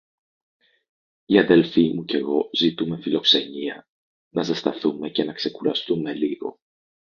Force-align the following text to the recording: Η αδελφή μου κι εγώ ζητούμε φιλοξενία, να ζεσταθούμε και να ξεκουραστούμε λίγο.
Η 1.25 1.39
αδελφή 1.39 1.93
μου 1.93 2.05
κι 2.05 2.15
εγώ 2.15 2.49
ζητούμε 2.53 2.99
φιλοξενία, 3.01 3.87
να 4.33 4.43
ζεσταθούμε 4.43 5.09
και 5.09 5.23
να 5.23 5.33
ξεκουραστούμε 5.33 6.13
λίγο. 6.13 6.59